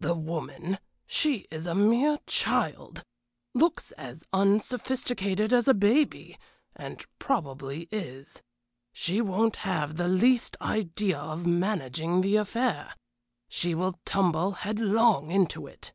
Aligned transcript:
The 0.00 0.14
woman 0.16 0.78
she 1.06 1.46
is 1.52 1.64
a 1.64 1.72
mere 1.72 2.18
child 2.26 3.04
looks 3.54 3.92
as 3.92 4.24
unsophisticated 4.32 5.52
as 5.52 5.68
a 5.68 5.72
baby, 5.72 6.36
and 6.74 7.06
probably 7.20 7.86
is. 7.92 8.42
She 8.92 9.20
won't 9.20 9.54
have 9.62 9.94
the 9.96 10.08
least 10.08 10.56
idea 10.60 11.20
of 11.20 11.46
managing 11.46 12.22
the 12.22 12.34
affair. 12.34 12.92
She 13.48 13.72
will 13.72 14.00
tumble 14.04 14.50
headlong 14.50 15.30
into 15.30 15.68
it." 15.68 15.92